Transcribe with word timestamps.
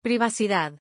Privacidad. 0.00 0.74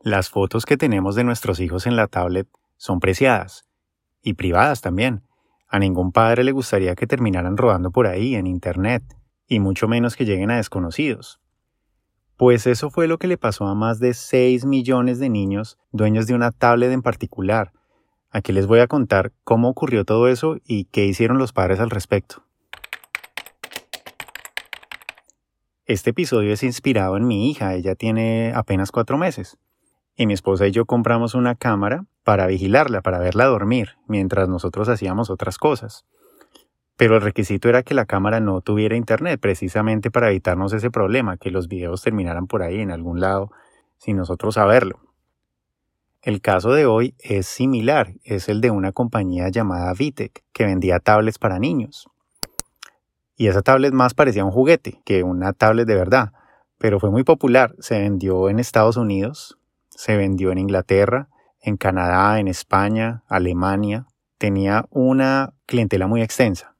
Las 0.00 0.30
fotos 0.30 0.66
que 0.66 0.76
tenemos 0.76 1.14
de 1.14 1.22
nuestros 1.22 1.60
hijos 1.60 1.86
en 1.86 1.94
la 1.94 2.08
tablet 2.08 2.48
son 2.76 2.98
preciadas 2.98 3.68
y 4.20 4.34
privadas 4.34 4.80
también. 4.80 5.22
A 5.68 5.78
ningún 5.78 6.10
padre 6.10 6.42
le 6.42 6.50
gustaría 6.50 6.96
que 6.96 7.06
terminaran 7.06 7.56
rodando 7.56 7.92
por 7.92 8.08
ahí 8.08 8.34
en 8.34 8.48
Internet, 8.48 9.04
y 9.46 9.60
mucho 9.60 9.86
menos 9.86 10.16
que 10.16 10.24
lleguen 10.24 10.50
a 10.50 10.56
desconocidos. 10.56 11.40
Pues 12.36 12.66
eso 12.66 12.90
fue 12.90 13.06
lo 13.06 13.18
que 13.18 13.28
le 13.28 13.38
pasó 13.38 13.66
a 13.66 13.76
más 13.76 14.00
de 14.00 14.12
6 14.12 14.64
millones 14.64 15.20
de 15.20 15.28
niños 15.28 15.78
dueños 15.92 16.26
de 16.26 16.34
una 16.34 16.50
tablet 16.50 16.90
en 16.90 17.02
particular. 17.02 17.72
Aquí 18.30 18.52
les 18.52 18.66
voy 18.66 18.80
a 18.80 18.86
contar 18.86 19.32
cómo 19.44 19.68
ocurrió 19.68 20.04
todo 20.04 20.28
eso 20.28 20.58
y 20.64 20.84
qué 20.84 21.06
hicieron 21.06 21.38
los 21.38 21.52
padres 21.52 21.80
al 21.80 21.90
respecto. 21.90 22.42
Este 25.86 26.10
episodio 26.10 26.52
es 26.52 26.62
inspirado 26.62 27.16
en 27.16 27.26
mi 27.26 27.50
hija, 27.50 27.74
ella 27.74 27.94
tiene 27.94 28.52
apenas 28.54 28.90
cuatro 28.92 29.16
meses 29.16 29.56
y 30.14 30.26
mi 30.26 30.34
esposa 30.34 30.66
y 30.66 30.72
yo 30.72 30.84
compramos 30.84 31.34
una 31.34 31.54
cámara 31.54 32.04
para 32.24 32.46
vigilarla, 32.46 33.00
para 33.00 33.18
verla 33.18 33.46
dormir, 33.46 33.96
mientras 34.06 34.48
nosotros 34.48 34.88
hacíamos 34.88 35.30
otras 35.30 35.56
cosas. 35.56 36.04
Pero 36.96 37.14
el 37.14 37.22
requisito 37.22 37.68
era 37.68 37.84
que 37.84 37.94
la 37.94 38.04
cámara 38.04 38.40
no 38.40 38.60
tuviera 38.60 38.96
internet, 38.96 39.40
precisamente 39.40 40.10
para 40.10 40.28
evitarnos 40.28 40.72
ese 40.72 40.90
problema, 40.90 41.36
que 41.38 41.52
los 41.52 41.68
videos 41.68 42.02
terminaran 42.02 42.48
por 42.48 42.62
ahí 42.62 42.80
en 42.80 42.90
algún 42.90 43.20
lado 43.20 43.50
sin 43.96 44.16
nosotros 44.16 44.56
saberlo. 44.56 45.07
El 46.22 46.40
caso 46.40 46.72
de 46.72 46.84
hoy 46.84 47.14
es 47.20 47.46
similar, 47.46 48.12
es 48.24 48.48
el 48.48 48.60
de 48.60 48.72
una 48.72 48.90
compañía 48.90 49.50
llamada 49.50 49.92
Vitec, 49.94 50.42
que 50.52 50.64
vendía 50.64 50.98
tablets 50.98 51.38
para 51.38 51.60
niños. 51.60 52.08
Y 53.36 53.46
esa 53.46 53.62
tablet 53.62 53.92
más 53.92 54.14
parecía 54.14 54.44
un 54.44 54.50
juguete 54.50 55.00
que 55.04 55.22
una 55.22 55.52
tablet 55.52 55.86
de 55.86 55.94
verdad, 55.94 56.32
pero 56.76 56.98
fue 56.98 57.12
muy 57.12 57.22
popular, 57.22 57.76
se 57.78 58.00
vendió 58.00 58.48
en 58.48 58.58
Estados 58.58 58.96
Unidos, 58.96 59.58
se 59.90 60.16
vendió 60.16 60.50
en 60.50 60.58
Inglaterra, 60.58 61.28
en 61.60 61.76
Canadá, 61.76 62.40
en 62.40 62.48
España, 62.48 63.22
Alemania. 63.28 64.06
Tenía 64.38 64.86
una 64.90 65.54
clientela 65.66 66.08
muy 66.08 66.22
extensa. 66.22 66.74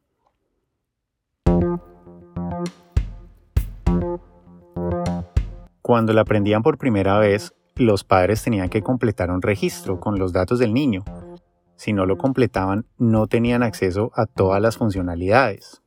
Cuando 5.80 6.12
la 6.12 6.22
aprendían 6.22 6.62
por 6.64 6.76
primera 6.76 7.18
vez, 7.18 7.54
los 7.78 8.04
padres 8.04 8.42
tenían 8.42 8.68
que 8.68 8.82
completar 8.82 9.30
un 9.30 9.42
registro 9.42 10.00
con 10.00 10.18
los 10.18 10.32
datos 10.32 10.58
del 10.58 10.74
niño. 10.74 11.04
Si 11.76 11.92
no 11.92 12.06
lo 12.06 12.18
completaban, 12.18 12.86
no 12.98 13.28
tenían 13.28 13.62
acceso 13.62 14.10
a 14.14 14.26
todas 14.26 14.60
las 14.60 14.76
funcionalidades. 14.76 15.80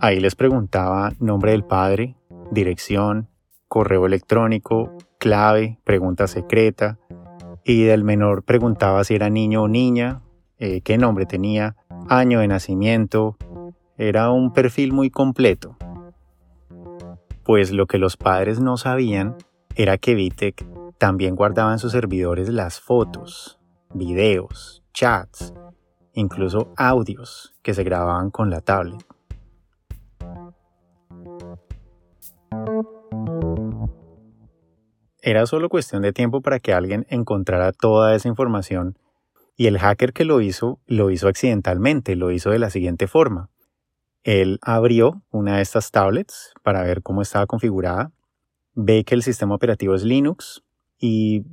Ahí 0.00 0.20
les 0.20 0.34
preguntaba 0.34 1.12
nombre 1.18 1.52
del 1.52 1.64
padre, 1.64 2.16
dirección, 2.50 3.28
correo 3.68 4.04
electrónico, 4.04 4.92
clave, 5.18 5.78
pregunta 5.84 6.26
secreta, 6.26 6.98
y 7.64 7.84
del 7.84 8.04
menor 8.04 8.42
preguntaba 8.42 9.04
si 9.04 9.14
era 9.14 9.30
niño 9.30 9.62
o 9.62 9.68
niña, 9.68 10.20
eh, 10.58 10.80
qué 10.82 10.98
nombre 10.98 11.24
tenía, 11.26 11.76
año 12.08 12.40
de 12.40 12.48
nacimiento. 12.48 13.36
Era 13.96 14.30
un 14.30 14.52
perfil 14.52 14.92
muy 14.92 15.10
completo. 15.10 15.76
Pues 17.44 17.72
lo 17.72 17.86
que 17.86 17.98
los 17.98 18.16
padres 18.16 18.60
no 18.60 18.76
sabían 18.76 19.36
era 19.74 19.96
que 19.98 20.14
Vitec 20.14 20.66
también 21.02 21.34
guardaba 21.34 21.72
en 21.72 21.80
sus 21.80 21.90
servidores 21.90 22.48
las 22.48 22.78
fotos, 22.78 23.58
videos, 23.92 24.84
chats, 24.94 25.52
incluso 26.12 26.72
audios 26.76 27.56
que 27.60 27.74
se 27.74 27.82
grababan 27.82 28.30
con 28.30 28.50
la 28.50 28.60
tablet. 28.60 29.04
Era 35.20 35.44
solo 35.46 35.68
cuestión 35.68 36.02
de 36.02 36.12
tiempo 36.12 36.40
para 36.40 36.60
que 36.60 36.72
alguien 36.72 37.04
encontrara 37.08 37.72
toda 37.72 38.14
esa 38.14 38.28
información 38.28 38.96
y 39.56 39.66
el 39.66 39.80
hacker 39.80 40.12
que 40.12 40.24
lo 40.24 40.40
hizo 40.40 40.78
lo 40.86 41.10
hizo 41.10 41.26
accidentalmente, 41.26 42.14
lo 42.14 42.30
hizo 42.30 42.50
de 42.50 42.60
la 42.60 42.70
siguiente 42.70 43.08
forma. 43.08 43.50
Él 44.22 44.60
abrió 44.62 45.24
una 45.32 45.56
de 45.56 45.62
estas 45.62 45.90
tablets 45.90 46.54
para 46.62 46.84
ver 46.84 47.02
cómo 47.02 47.22
estaba 47.22 47.46
configurada, 47.46 48.12
ve 48.74 49.02
que 49.02 49.16
el 49.16 49.24
sistema 49.24 49.56
operativo 49.56 49.96
es 49.96 50.04
Linux 50.04 50.62
y 51.02 51.44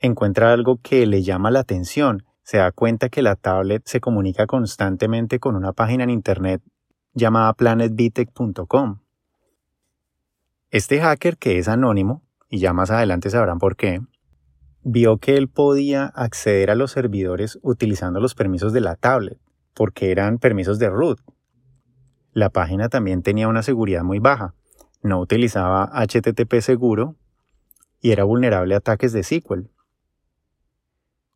encuentra 0.00 0.54
algo 0.54 0.80
que 0.82 1.04
le 1.04 1.22
llama 1.22 1.50
la 1.50 1.60
atención. 1.60 2.24
Se 2.42 2.56
da 2.56 2.72
cuenta 2.72 3.10
que 3.10 3.20
la 3.20 3.36
tablet 3.36 3.82
se 3.84 4.00
comunica 4.00 4.46
constantemente 4.46 5.38
con 5.38 5.56
una 5.56 5.74
página 5.74 6.04
en 6.04 6.10
Internet 6.10 6.62
llamada 7.12 7.52
planetbitec.com. 7.52 9.00
Este 10.70 11.00
hacker, 11.00 11.36
que 11.36 11.58
es 11.58 11.68
anónimo, 11.68 12.22
y 12.48 12.58
ya 12.58 12.72
más 12.72 12.90
adelante 12.90 13.28
sabrán 13.28 13.58
por 13.58 13.76
qué, 13.76 14.00
vio 14.82 15.18
que 15.18 15.36
él 15.36 15.48
podía 15.48 16.06
acceder 16.06 16.70
a 16.70 16.74
los 16.74 16.90
servidores 16.90 17.58
utilizando 17.62 18.20
los 18.20 18.34
permisos 18.34 18.72
de 18.72 18.80
la 18.80 18.96
tablet, 18.96 19.38
porque 19.74 20.10
eran 20.10 20.38
permisos 20.38 20.78
de 20.78 20.88
root. 20.88 21.20
La 22.32 22.48
página 22.48 22.88
también 22.88 23.22
tenía 23.22 23.48
una 23.48 23.62
seguridad 23.62 24.02
muy 24.02 24.18
baja, 24.18 24.54
no 25.02 25.20
utilizaba 25.20 25.90
HTTP 25.92 26.60
seguro 26.60 27.16
y 28.04 28.12
era 28.12 28.24
vulnerable 28.24 28.74
a 28.74 28.78
ataques 28.78 29.14
de 29.14 29.22
SQL. 29.22 29.70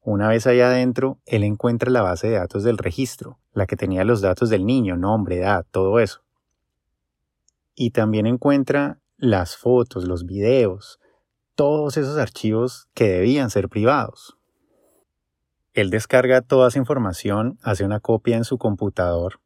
Una 0.02 0.28
vez 0.28 0.46
allá 0.46 0.66
adentro, 0.66 1.18
él 1.24 1.42
encuentra 1.42 1.90
la 1.90 2.02
base 2.02 2.28
de 2.28 2.34
datos 2.34 2.62
del 2.62 2.76
registro, 2.76 3.38
la 3.54 3.66
que 3.66 3.74
tenía 3.74 4.04
los 4.04 4.20
datos 4.20 4.50
del 4.50 4.66
niño, 4.66 4.98
nombre, 4.98 5.38
edad, 5.38 5.64
todo 5.70 5.98
eso. 5.98 6.20
Y 7.74 7.92
también 7.92 8.26
encuentra 8.26 9.00
las 9.16 9.56
fotos, 9.56 10.04
los 10.04 10.26
videos, 10.26 11.00
todos 11.54 11.96
esos 11.96 12.18
archivos 12.18 12.90
que 12.92 13.08
debían 13.08 13.48
ser 13.48 13.70
privados. 13.70 14.36
Él 15.72 15.88
descarga 15.88 16.42
toda 16.42 16.68
esa 16.68 16.78
información, 16.78 17.58
hace 17.62 17.82
una 17.86 18.00
copia 18.00 18.36
en 18.36 18.44
su 18.44 18.58
computador 18.58 19.40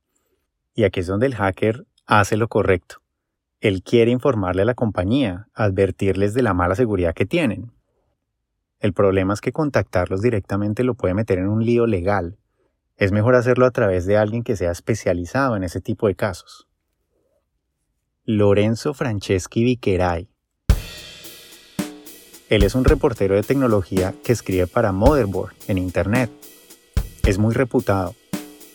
y 0.75 0.83
aquí 0.83 0.99
es 0.99 1.07
donde 1.07 1.27
el 1.27 1.37
hacker 1.37 1.87
hace 2.05 2.37
lo 2.37 2.49
correcto. 2.49 3.02
Él 3.63 3.83
quiere 3.83 4.11
informarle 4.11 4.63
a 4.63 4.65
la 4.65 4.75
compañía, 4.75 5.49
advertirles 5.55 6.35
de 6.35 6.43
la 6.43 6.53
mala 6.53 6.75
seguridad 6.75 7.15
que 7.15 7.27
tienen. 7.27 7.73
El 8.81 8.93
problema 8.93 9.33
es 9.33 9.41
que 9.41 9.53
contactarlos 9.53 10.21
directamente 10.21 10.83
lo 10.83 10.95
puede 10.95 11.15
meter 11.15 11.39
en 11.39 11.49
un 11.49 11.65
lío 11.65 11.87
legal. 11.87 12.37
Es 12.97 13.13
mejor 13.13 13.37
hacerlo 13.37 13.65
a 13.65 13.71
través 13.71 14.05
de 14.05 14.19
alguien 14.19 14.43
que 14.43 14.57
sea 14.57 14.73
especializado 14.73 15.57
en 15.57 15.63
ese 15.63 15.81
tipo 15.81 16.09
de 16.09 16.17
casos. 16.17 16.69
Lorenzo 18.25 18.95
Franceschi 18.95 19.63
Viqueray 19.63 20.29
él 22.53 22.65
es 22.65 22.75
un 22.75 22.85
reportero 22.85 23.35
de 23.35 23.43
tecnología 23.43 24.13
que 24.23 24.33
escribe 24.33 24.67
para 24.67 24.93
Motherboard 24.93 25.55
en 25.69 25.79
Internet. 25.79 26.31
Es 27.25 27.39
muy 27.39 27.55
reputado 27.55 28.15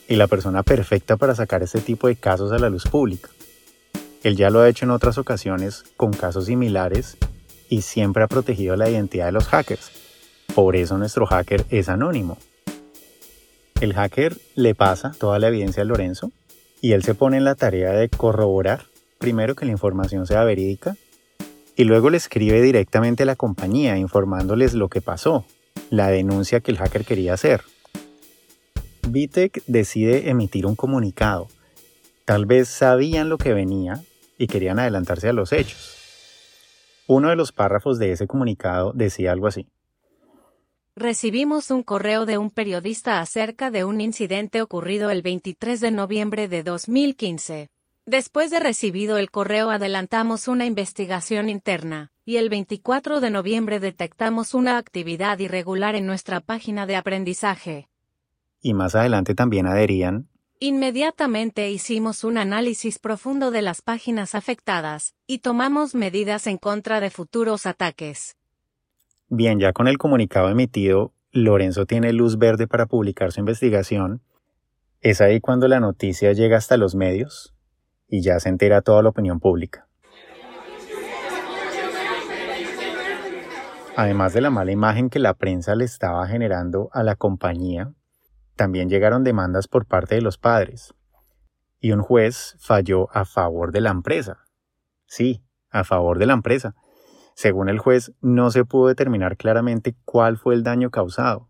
y 0.07 0.15
la 0.15 0.25
persona 0.25 0.63
perfecta 0.63 1.15
para 1.15 1.35
sacar 1.35 1.61
este 1.61 1.79
tipo 1.81 2.07
de 2.07 2.15
casos 2.15 2.51
a 2.51 2.57
la 2.57 2.71
luz 2.71 2.85
pública. 2.85 3.29
Él 4.23 4.35
ya 4.35 4.49
lo 4.49 4.61
ha 4.61 4.69
hecho 4.69 4.85
en 4.85 4.91
otras 4.91 5.17
ocasiones 5.17 5.83
con 5.95 6.11
casos 6.13 6.45
similares 6.45 7.17
y 7.69 7.81
siempre 7.81 8.23
ha 8.23 8.27
protegido 8.27 8.75
la 8.75 8.89
identidad 8.89 9.27
de 9.27 9.31
los 9.31 9.47
hackers. 9.47 9.91
Por 10.55 10.75
eso 10.75 10.97
nuestro 10.97 11.25
hacker 11.25 11.65
es 11.69 11.89
anónimo. 11.89 12.37
El 13.79 13.93
hacker 13.93 14.35
le 14.55 14.73
pasa 14.73 15.11
toda 15.17 15.37
la 15.37 15.49
evidencia 15.49 15.83
a 15.83 15.85
Lorenzo 15.85 16.31
y 16.81 16.93
él 16.93 17.03
se 17.03 17.13
pone 17.13 17.37
en 17.37 17.43
la 17.43 17.55
tarea 17.55 17.91
de 17.91 18.09
corroborar 18.09 18.85
primero 19.19 19.55
que 19.55 19.65
la 19.65 19.71
información 19.71 20.25
sea 20.25 20.43
verídica 20.43 20.95
y 21.75 21.83
luego 21.83 22.09
le 22.09 22.17
escribe 22.17 22.61
directamente 22.61 23.23
a 23.23 23.27
la 23.27 23.35
compañía 23.35 23.97
informándoles 23.97 24.73
lo 24.73 24.89
que 24.89 25.01
pasó, 25.01 25.45
la 25.91 26.07
denuncia 26.07 26.59
que 26.59 26.71
el 26.71 26.77
hacker 26.77 27.05
quería 27.05 27.33
hacer. 27.33 27.61
Vitec 29.07 29.63
decide 29.67 30.29
emitir 30.29 30.65
un 30.65 30.75
comunicado. 30.75 31.47
Tal 32.27 32.45
vez 32.45 32.67
sabían 32.67 33.29
lo 33.29 33.37
que 33.37 33.53
venía 33.53 34.01
y 34.37 34.47
querían 34.47 34.79
adelantarse 34.79 35.29
a 35.29 35.33
los 35.33 35.53
hechos. 35.53 35.95
Uno 37.07 37.29
de 37.29 37.37
los 37.37 37.53
párrafos 37.53 37.99
de 37.99 38.11
ese 38.11 38.27
comunicado 38.27 38.91
decía 38.93 39.31
algo 39.31 39.47
así. 39.47 39.69
Recibimos 40.93 41.71
un 41.71 41.83
correo 41.83 42.25
de 42.25 42.37
un 42.37 42.51
periodista 42.51 43.21
acerca 43.21 43.71
de 43.71 43.85
un 43.85 44.01
incidente 44.01 44.61
ocurrido 44.61 45.09
el 45.09 45.21
23 45.21 45.79
de 45.79 45.91
noviembre 45.91 46.49
de 46.49 46.63
2015. 46.63 47.69
Después 48.05 48.51
de 48.51 48.59
recibido 48.59 49.17
el 49.17 49.31
correo 49.31 49.69
adelantamos 49.69 50.49
una 50.49 50.65
investigación 50.65 51.47
interna, 51.47 52.11
y 52.25 52.35
el 52.35 52.49
24 52.49 53.21
de 53.21 53.29
noviembre 53.29 53.79
detectamos 53.79 54.53
una 54.53 54.77
actividad 54.77 55.39
irregular 55.39 55.95
en 55.95 56.05
nuestra 56.05 56.41
página 56.41 56.87
de 56.87 56.97
aprendizaje. 56.97 57.87
Y 58.61 58.73
más 58.73 58.95
adelante 58.95 59.33
también 59.33 59.65
adherían. 59.65 60.27
Inmediatamente 60.59 61.69
hicimos 61.69 62.23
un 62.23 62.39
análisis 62.39 62.97
profundo 62.97 63.51
de 63.51 63.61
las 63.61 63.83
páginas 63.83 64.33
afectadas, 64.33 65.13
y 65.27 65.39
tomamos 65.39 65.93
medidas 65.93 66.47
en 66.47 66.57
contra 66.57 66.99
de 66.99 67.11
futuros 67.11 67.67
ataques. 67.67 68.35
Bien, 69.29 69.59
ya 69.59 69.71
con 69.71 69.87
el 69.87 69.99
comunicado 69.99 70.49
emitido, 70.49 71.13
Lorenzo 71.31 71.85
tiene 71.85 72.11
luz 72.11 72.39
verde 72.39 72.65
para 72.65 72.87
publicar 72.87 73.31
su 73.31 73.41
investigación 73.41 74.21
Es 75.01 75.21
ahí 75.21 75.39
cuando 75.39 75.67
la 75.67 75.79
noticia 75.79 76.33
llega 76.33 76.57
hasta 76.57 76.75
los 76.75 76.95
medios 76.95 77.53
y 78.07 78.21
ya 78.21 78.39
se 78.39 78.49
entera 78.49 78.81
toda 78.81 79.03
la 79.03 79.09
opinión 79.09 79.39
pública. 79.39 79.87
Además 83.95 84.33
de 84.33 84.41
la 84.41 84.49
mala 84.49 84.71
imagen 84.71 85.11
que 85.11 85.19
la 85.19 85.35
prensa 85.35 85.75
le 85.75 85.85
estaba 85.85 86.27
generando 86.27 86.89
a 86.93 87.03
la 87.03 87.15
compañía, 87.15 87.93
también 88.57 88.89
llegaron 88.89 89.23
demandas 89.23 89.69
por 89.69 89.85
parte 89.85 90.15
de 90.15 90.21
los 90.21 90.37
padres. 90.37 90.93
Y 91.79 91.93
un 91.93 92.01
juez 92.01 92.57
falló 92.59 93.07
a 93.15 93.23
favor 93.23 93.71
de 93.71 93.79
la 93.79 93.91
empresa. 93.91 94.39
Sí, 95.05 95.45
a 95.69 95.85
favor 95.85 96.19
de 96.19 96.25
la 96.25 96.33
empresa. 96.33 96.75
Según 97.35 97.69
el 97.69 97.79
juez, 97.79 98.11
no 98.19 98.51
se 98.51 98.65
pudo 98.65 98.87
determinar 98.87 99.37
claramente 99.37 99.95
cuál 100.03 100.37
fue 100.37 100.55
el 100.55 100.63
daño 100.63 100.89
causado. 100.89 101.47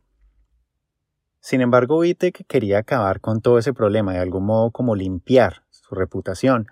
Sin 1.40 1.62
embargo, 1.62 2.02
Vitek 2.02 2.46
quería 2.46 2.80
acabar 2.80 3.22
con 3.22 3.42
todo 3.42 3.58
ese 3.58 3.74
problema, 3.74 4.14
de 4.14 4.20
algún 4.20 4.46
modo 4.46 4.72
como 4.72 4.96
limpiar 4.96 5.64
su 5.70 5.96
reputación, 5.96 6.68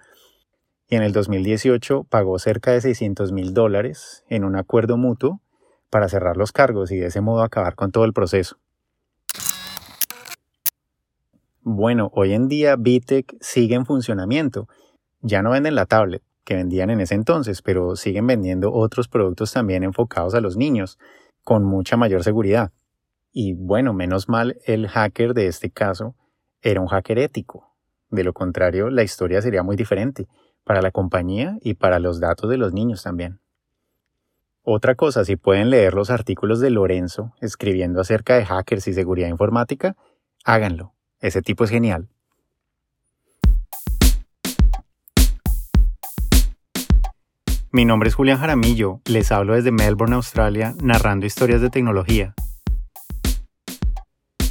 y 0.87 0.97
en 0.97 1.03
el 1.03 1.13
2018 1.13 2.03
pagó 2.03 2.37
cerca 2.39 2.71
de 2.71 2.81
600 2.81 3.31
mil 3.31 3.53
dólares 3.53 4.23
en 4.27 4.43
un 4.43 4.55
acuerdo 4.55 4.97
mutuo 4.97 5.41
para 5.89 6.09
cerrar 6.09 6.35
los 6.35 6.51
cargos 6.51 6.91
y 6.91 6.97
de 6.97 7.07
ese 7.07 7.21
modo 7.21 7.41
acabar 7.41 7.75
con 7.75 7.91
todo 7.91 8.03
el 8.03 8.13
proceso. 8.13 8.57
Bueno, 11.67 12.11
hoy 12.13 12.33
en 12.33 12.47
día 12.47 12.75
Bitec 12.75 13.35
sigue 13.41 13.73
en 13.73 13.87
funcionamiento. 13.87 14.69
Ya 15.21 15.41
no 15.41 15.49
venden 15.49 15.73
la 15.73 15.87
tablet 15.87 16.21
que 16.43 16.53
vendían 16.53 16.91
en 16.91 17.01
ese 17.01 17.15
entonces, 17.15 17.63
pero 17.63 17.95
siguen 17.95 18.27
vendiendo 18.27 18.71
otros 18.71 19.07
productos 19.07 19.51
también 19.51 19.81
enfocados 19.81 20.35
a 20.35 20.41
los 20.41 20.57
niños, 20.57 20.99
con 21.43 21.63
mucha 21.63 21.97
mayor 21.97 22.23
seguridad. 22.23 22.71
Y 23.31 23.53
bueno, 23.53 23.95
menos 23.95 24.29
mal 24.29 24.59
el 24.67 24.87
hacker 24.87 25.33
de 25.33 25.47
este 25.47 25.71
caso 25.71 26.13
era 26.61 26.81
un 26.81 26.87
hacker 26.87 27.17
ético. 27.17 27.75
De 28.11 28.23
lo 28.23 28.33
contrario, 28.33 28.91
la 28.91 29.01
historia 29.01 29.41
sería 29.41 29.63
muy 29.63 29.75
diferente 29.75 30.27
para 30.63 30.83
la 30.83 30.91
compañía 30.91 31.57
y 31.61 31.73
para 31.73 31.97
los 31.97 32.19
datos 32.19 32.47
de 32.47 32.57
los 32.57 32.73
niños 32.73 33.01
también. 33.01 33.39
Otra 34.61 34.93
cosa, 34.93 35.25
si 35.25 35.35
pueden 35.35 35.71
leer 35.71 35.95
los 35.95 36.11
artículos 36.11 36.59
de 36.59 36.69
Lorenzo 36.69 37.33
escribiendo 37.41 38.01
acerca 38.01 38.35
de 38.35 38.45
hackers 38.45 38.87
y 38.87 38.93
seguridad 38.93 39.29
informática, 39.29 39.95
háganlo. 40.43 40.94
Ese 41.25 41.41
tipo 41.41 41.63
es 41.63 41.71
genial. 41.71 42.07
Mi 47.71 47.83
nombre 47.83 48.09
es 48.09 48.13
Julián 48.13 48.37
Jaramillo, 48.37 49.01
les 49.05 49.31
hablo 49.31 49.55
desde 49.55 49.71
Melbourne, 49.71 50.17
Australia, 50.17 50.75
narrando 50.79 51.25
historias 51.25 51.61
de 51.61 51.71
tecnología. 51.71 52.35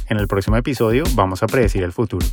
En 0.09 0.17
el 0.17 0.27
próximo 0.27 0.57
episodio 0.57 1.05
vamos 1.15 1.43
a 1.43 1.47
predecir 1.47 1.81
el 1.81 1.93
futuro. 1.93 2.25